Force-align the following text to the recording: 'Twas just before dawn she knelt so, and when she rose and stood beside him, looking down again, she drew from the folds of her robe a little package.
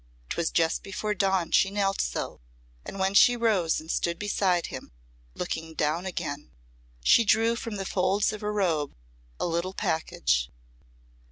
'Twas 0.29 0.49
just 0.49 0.81
before 0.81 1.13
dawn 1.13 1.51
she 1.51 1.69
knelt 1.69 2.01
so, 2.01 2.41
and 2.83 2.97
when 2.97 3.13
she 3.13 3.37
rose 3.37 3.79
and 3.79 3.91
stood 3.91 4.17
beside 4.17 4.65
him, 4.65 4.91
looking 5.35 5.75
down 5.75 6.07
again, 6.07 6.49
she 7.03 7.23
drew 7.23 7.55
from 7.55 7.75
the 7.75 7.85
folds 7.85 8.33
of 8.33 8.41
her 8.41 8.51
robe 8.51 8.95
a 9.39 9.45
little 9.45 9.75
package. 9.75 10.49